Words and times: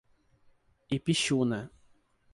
Ipixuna 0.95 1.59